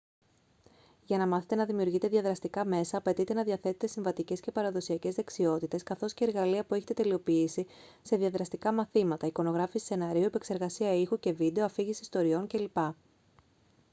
για 1.05 1.17
να 1.17 1.27
μάθετε 1.27 1.55
να 1.55 1.65
δημιουργείτε 1.65 2.07
διαδραστικά 2.07 2.65
μέσα 2.65 2.97
απαιτείται 2.97 3.33
να 3.33 3.43
διαθέτετε 3.43 3.87
συμβατικές 3.87 4.39
και 4.39 4.51
παραδοσιακές 4.51 5.15
δεξιότητες 5.15 5.83
καθώς 5.83 6.13
και 6.13 6.25
εργαλεία 6.25 6.65
που 6.65 6.73
έχετε 6.73 6.93
τελειοποιήσει 6.93 7.65
σε 8.01 8.15
διαδραστικά 8.15 8.71
μαθήματα 8.71 9.27
εικονογράφηση 9.27 9.85
σεναρίου 9.85 10.23
επεξεργασία 10.25 10.93
ήχου 10.93 11.19
και 11.19 11.31
βίντεο 11.33 11.65
αφήγηση 11.65 12.01
ιστοριών 12.01 12.47
κ.λπ. 12.47 12.77